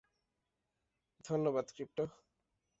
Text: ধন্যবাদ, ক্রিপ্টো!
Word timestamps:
ধন্যবাদ, 1.25 1.65
ক্রিপ্টো! 1.75 2.03